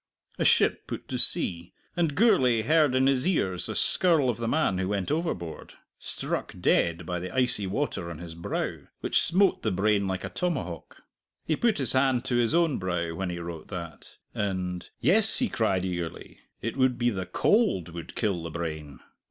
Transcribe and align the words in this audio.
A 0.39 0.45
ship 0.45 0.87
put 0.87 1.07
to 1.09 1.19
sea, 1.19 1.73
and 1.95 2.15
Gourlay 2.15 2.63
heard 2.63 2.95
in 2.95 3.05
his 3.05 3.27
ears 3.27 3.67
the 3.67 3.75
skirl 3.75 4.31
of 4.31 4.37
the 4.37 4.47
man 4.47 4.79
who 4.79 4.87
went 4.87 5.11
overboard 5.11 5.75
struck 5.99 6.55
dead 6.59 7.05
by 7.05 7.19
the 7.19 7.29
icy 7.29 7.67
water 7.67 8.09
on 8.09 8.17
his 8.17 8.33
brow, 8.33 8.79
which 9.01 9.21
smote 9.21 9.61
the 9.61 9.69
brain 9.69 10.07
like 10.07 10.23
a 10.23 10.29
tomahawk. 10.29 11.03
He 11.45 11.55
put 11.55 11.77
his 11.77 11.93
hand 11.93 12.25
to 12.25 12.37
his 12.37 12.55
own 12.55 12.79
brow 12.79 13.13
when 13.13 13.29
he 13.29 13.37
wrote 13.37 13.67
that, 13.67 14.17
and, 14.33 14.89
"Yes," 15.01 15.37
he 15.37 15.49
cried 15.49 15.85
eagerly, 15.85 16.39
"it 16.63 16.75
would 16.77 16.97
be 16.97 17.11
the 17.11 17.27
cold 17.27 17.89
would 17.89 18.15
kill 18.15 18.41
the 18.41 18.49
brain! 18.49 19.01